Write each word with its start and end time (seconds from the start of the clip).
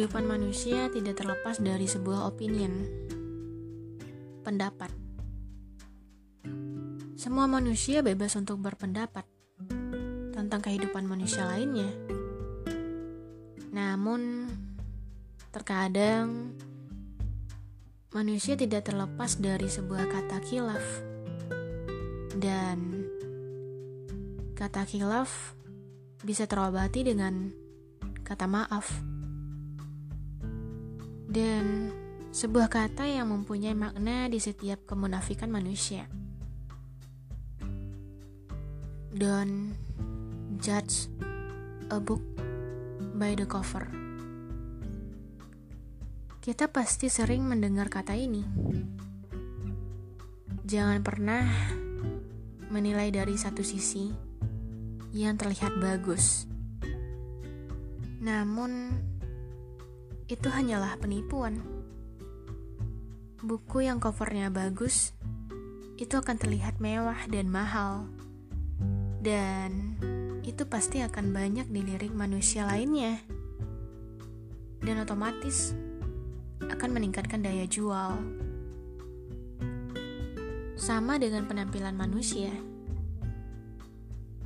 Kehidupan 0.00 0.32
manusia 0.32 0.88
tidak 0.88 1.20
terlepas 1.20 1.60
dari 1.60 1.84
sebuah 1.84 2.24
opinion, 2.32 2.72
pendapat. 4.40 4.88
Semua 7.20 7.44
manusia 7.44 8.00
bebas 8.00 8.32
untuk 8.32 8.64
berpendapat 8.64 9.28
tentang 10.32 10.64
kehidupan 10.64 11.04
manusia 11.04 11.44
lainnya. 11.44 11.92
Namun, 13.76 14.48
terkadang 15.52 16.56
manusia 18.16 18.56
tidak 18.56 18.88
terlepas 18.88 19.36
dari 19.36 19.68
sebuah 19.68 20.08
kata 20.08 20.40
kilaf, 20.48 20.86
dan 22.40 23.04
kata 24.56 24.88
kilaf 24.88 25.52
bisa 26.24 26.48
terobati 26.48 27.04
dengan 27.04 27.52
kata 28.24 28.48
maaf 28.48 29.19
dan 31.30 31.94
sebuah 32.34 32.66
kata 32.66 33.06
yang 33.06 33.30
mempunyai 33.30 33.74
makna 33.74 34.26
di 34.26 34.42
setiap 34.42 34.82
kemunafikan 34.82 35.46
manusia. 35.46 36.10
Don't 39.14 39.78
judge 40.58 41.06
a 41.90 42.02
book 42.02 42.22
by 43.14 43.38
the 43.38 43.46
cover. 43.46 43.86
Kita 46.42 46.66
pasti 46.66 47.06
sering 47.06 47.46
mendengar 47.46 47.86
kata 47.86 48.14
ini. 48.18 48.42
Jangan 50.66 50.98
pernah 51.02 51.46
menilai 52.70 53.10
dari 53.10 53.34
satu 53.34 53.62
sisi 53.62 54.10
yang 55.10 55.34
terlihat 55.34 55.78
bagus. 55.82 56.46
Namun, 58.22 58.94
itu 60.30 60.46
hanyalah 60.46 60.94
penipuan. 61.02 61.58
Buku 63.42 63.82
yang 63.82 63.98
covernya 63.98 64.46
bagus 64.46 65.10
itu 65.98 66.14
akan 66.14 66.38
terlihat 66.38 66.78
mewah 66.78 67.18
dan 67.26 67.50
mahal, 67.50 68.06
dan 69.18 69.98
itu 70.46 70.62
pasti 70.70 71.02
akan 71.02 71.34
banyak 71.34 71.66
dilirik 71.66 72.14
manusia 72.14 72.62
lainnya, 72.62 73.18
dan 74.86 75.02
otomatis 75.02 75.74
akan 76.62 76.90
meningkatkan 76.94 77.42
daya 77.42 77.66
jual. 77.66 78.14
Sama 80.78 81.18
dengan 81.18 81.50
penampilan 81.50 81.98
manusia, 81.98 82.54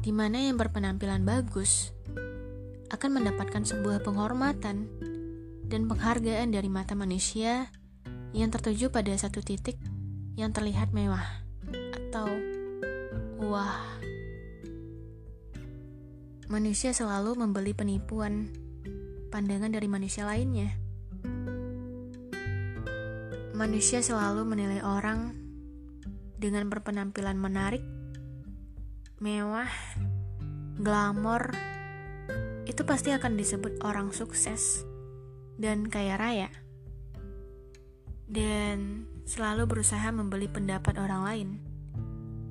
di 0.01 0.11
mana 0.17 0.49
yang 0.49 0.57
berpenampilan 0.57 1.29
bagus 1.29 1.93
akan 2.89 3.21
mendapatkan 3.21 3.63
sebuah 3.63 4.01
penghormatan 4.03 4.91
dan 5.69 5.89
penghargaan 5.89 6.53
dari 6.53 6.69
mata 6.69 6.93
manusia 6.93 7.73
yang 8.35 8.51
tertuju 8.51 8.91
pada 8.91 9.15
satu 9.15 9.41
titik 9.41 9.79
yang 10.35 10.51
terlihat 10.51 10.91
mewah 10.91 11.25
atau 11.95 12.29
wah. 13.41 13.79
Manusia 16.51 16.93
selalu 16.93 17.41
membeli 17.41 17.73
penipuan 17.73 18.53
pandangan 19.33 19.73
dari 19.73 19.89
manusia 19.89 20.29
lainnya. 20.29 20.77
Manusia 23.55 24.03
selalu 24.03 24.43
menilai 24.45 24.83
orang 24.83 25.35
dengan 26.37 26.69
berpenampilan 26.69 27.39
menarik, 27.39 27.81
mewah, 29.23 29.71
glamor, 30.77 31.55
itu 32.67 32.83
pasti 32.83 33.15
akan 33.15 33.39
disebut 33.39 33.81
orang 33.87 34.11
sukses 34.11 34.85
dan 35.55 35.87
kaya 35.87 36.19
raya, 36.19 36.51
dan 38.27 39.07
selalu 39.25 39.65
berusaha 39.71 40.11
membeli 40.11 40.51
pendapat 40.51 40.99
orang 40.99 41.23
lain 41.25 41.49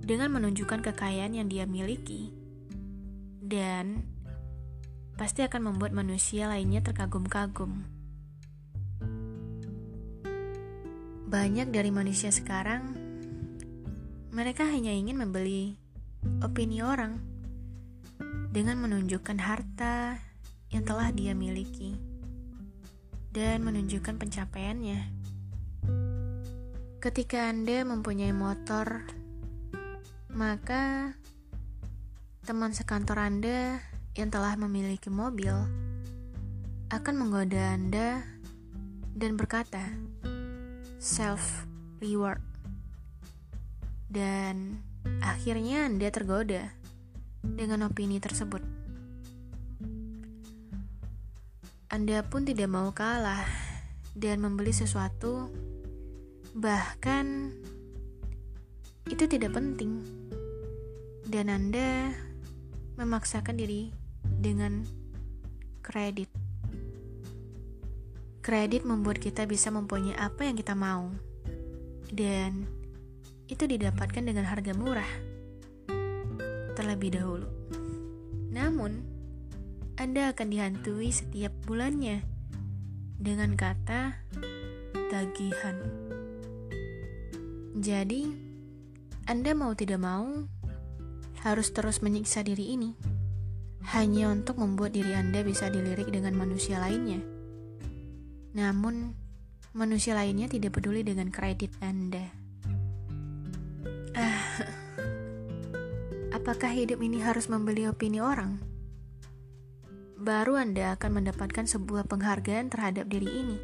dengan 0.04 0.32
menunjukkan 0.34 0.84
kekayaan 0.84 1.36
yang 1.36 1.48
dia 1.48 1.68
miliki, 1.68 2.32
dan 3.44 4.04
pasti 5.16 5.46
akan 5.46 5.74
membuat 5.74 5.94
manusia 5.94 6.50
lainnya 6.50 6.82
terkagum-kagum. 6.82 7.86
Banyak 11.30 11.74
dari 11.74 11.90
manusia 11.90 12.30
sekarang, 12.30 12.94
mereka 14.30 14.66
hanya 14.70 14.94
ingin 14.94 15.18
membeli 15.18 15.78
opini 16.46 16.82
orang 16.86 17.18
dengan 18.54 18.78
menunjukkan 18.82 19.38
harta 19.42 20.22
yang 20.70 20.86
telah 20.86 21.10
dia 21.10 21.34
miliki 21.34 22.13
dan 23.34 23.66
menunjukkan 23.66 24.22
pencapaiannya. 24.22 25.10
Ketika 27.02 27.52
Anda 27.52 27.84
mempunyai 27.84 28.32
motor, 28.32 29.04
maka 30.32 31.12
teman 32.48 32.72
sekantor 32.72 33.20
Anda 33.20 33.82
yang 34.16 34.30
telah 34.32 34.56
memiliki 34.56 35.12
mobil 35.12 35.52
akan 36.94 37.16
menggoda 37.18 37.74
Anda 37.74 38.22
dan 39.18 39.36
berkata, 39.36 39.84
self 41.02 41.68
reward. 42.00 42.40
Dan 44.08 44.80
akhirnya 45.20 45.90
Anda 45.90 46.08
tergoda 46.14 46.72
dengan 47.44 47.92
opini 47.92 48.24
tersebut. 48.24 48.63
Anda 51.94 52.26
pun 52.26 52.42
tidak 52.42 52.74
mau 52.74 52.90
kalah 52.90 53.46
dan 54.18 54.42
membeli 54.42 54.74
sesuatu, 54.74 55.54
bahkan 56.58 57.54
itu 59.06 59.30
tidak 59.30 59.54
penting, 59.54 60.02
dan 61.30 61.54
Anda 61.54 62.10
memaksakan 62.98 63.62
diri 63.62 63.94
dengan 64.26 64.82
kredit. 65.86 66.34
Kredit 68.42 68.90
membuat 68.90 69.22
kita 69.22 69.46
bisa 69.46 69.70
mempunyai 69.70 70.18
apa 70.18 70.50
yang 70.50 70.58
kita 70.58 70.74
mau, 70.74 71.14
dan 72.10 72.66
itu 73.46 73.70
didapatkan 73.70 74.26
dengan 74.26 74.50
harga 74.50 74.74
murah 74.74 75.12
terlebih 76.74 77.22
dahulu. 77.22 77.46
Namun, 78.50 79.13
anda 79.94 80.34
akan 80.34 80.50
dihantui 80.50 81.14
setiap 81.14 81.54
bulannya 81.70 82.26
dengan 83.22 83.54
kata 83.54 84.18
tagihan. 85.14 85.78
Jadi, 87.78 88.34
Anda 89.30 89.54
mau 89.54 89.78
tidak 89.78 90.02
mau 90.02 90.50
harus 91.46 91.70
terus 91.70 92.02
menyiksa 92.02 92.42
diri 92.42 92.74
ini 92.74 92.98
hanya 93.94 94.34
untuk 94.34 94.58
membuat 94.58 94.98
diri 94.98 95.14
Anda 95.14 95.46
bisa 95.46 95.70
dilirik 95.70 96.10
dengan 96.10 96.42
manusia 96.42 96.82
lainnya. 96.82 97.22
Namun, 98.58 99.14
manusia 99.78 100.18
lainnya 100.18 100.50
tidak 100.50 100.82
peduli 100.82 101.06
dengan 101.06 101.30
kredit 101.30 101.70
Anda. 101.86 102.34
Ah, 104.18 104.42
apakah 106.34 106.74
hidup 106.74 106.98
ini 106.98 107.22
harus 107.22 107.46
membeli 107.46 107.86
opini 107.86 108.18
orang? 108.18 108.73
Baru 110.24 110.56
Anda 110.56 110.96
akan 110.96 111.20
mendapatkan 111.20 111.68
sebuah 111.68 112.08
penghargaan 112.08 112.72
terhadap 112.72 113.12
diri 113.12 113.28
ini. 113.28 113.58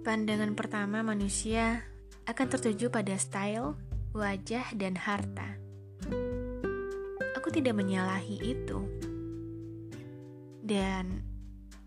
Pandangan 0.00 0.56
pertama 0.56 1.04
manusia 1.04 1.84
akan 2.24 2.46
tertuju 2.48 2.88
pada 2.88 3.12
style, 3.20 3.76
wajah, 4.16 4.72
dan 4.72 4.96
harta. 4.96 5.60
Aku 7.36 7.52
tidak 7.52 7.76
menyalahi 7.76 8.40
itu. 8.40 8.88
Dan 10.64 11.20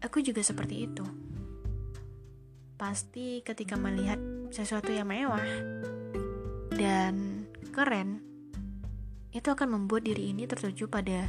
aku 0.06 0.22
juga 0.22 0.46
seperti 0.46 0.86
itu. 0.86 1.06
Pasti 2.78 3.42
ketika 3.42 3.74
melihat 3.74 4.22
sesuatu 4.54 4.94
yang 4.94 5.10
mewah 5.10 5.50
dan 6.78 7.50
keren, 7.74 8.35
itu 9.36 9.52
akan 9.52 9.68
membuat 9.76 10.08
diri 10.08 10.32
ini 10.32 10.48
tertuju 10.48 10.88
pada 10.88 11.28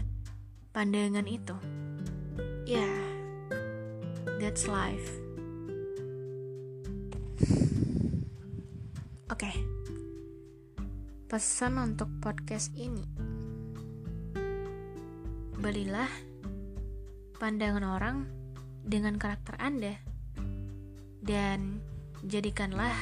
pandangan 0.70 1.26
itu. 1.26 1.58
Ya, 2.62 2.79
yeah, 2.79 2.99
that's 4.38 4.70
life. 4.70 5.11
Oke. 9.26 9.43
Okay. 9.43 9.56
Pesan 11.26 11.82
untuk 11.82 12.06
podcast 12.23 12.70
ini. 12.79 13.03
Belilah 15.59 16.06
pandangan 17.43 17.82
orang 17.82 18.31
dengan 18.87 19.19
karakter 19.19 19.59
Anda 19.59 19.99
dan 21.26 21.82
jadikanlah 22.23 22.94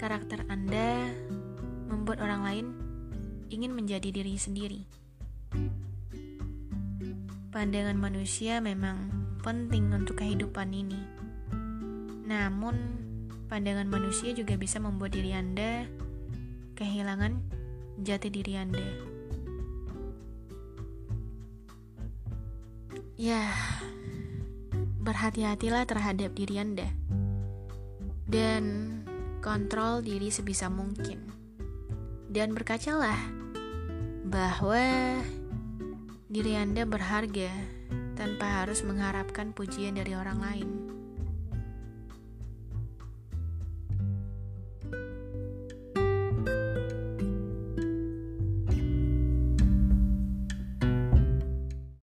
karakter 0.00 0.48
Anda 0.48 1.12
membuat 1.92 2.24
orang 2.24 2.40
lain 2.40 2.79
ingin 3.50 3.74
menjadi 3.74 4.08
diri 4.14 4.38
sendiri. 4.38 4.82
pandangan 7.50 7.98
manusia 7.98 8.62
memang 8.62 9.10
penting 9.42 9.90
untuk 9.90 10.22
kehidupan 10.22 10.70
ini. 10.70 11.02
Namun, 12.30 12.78
pandangan 13.50 13.90
manusia 13.90 14.30
juga 14.30 14.54
bisa 14.54 14.78
membuat 14.78 15.18
diri 15.18 15.34
Anda 15.34 15.90
kehilangan 16.78 17.42
jati 18.06 18.30
diri 18.30 18.54
Anda. 18.54 18.86
Ya, 23.18 23.50
berhati-hatilah 25.02 25.84
terhadap 25.90 26.32
diri 26.32 26.56
Anda 26.56 26.88
dan 28.30 28.64
kontrol 29.42 30.00
diri 30.00 30.30
sebisa 30.30 30.70
mungkin. 30.70 31.28
Dan 32.30 32.54
berkacalah 32.54 33.18
bahwa 34.30 35.18
diri 36.30 36.54
Anda 36.54 36.86
berharga 36.86 37.50
tanpa 38.14 38.62
harus 38.62 38.86
mengharapkan 38.86 39.50
pujian 39.50 39.98
dari 39.98 40.14
orang 40.14 40.38
lain. 40.38 40.99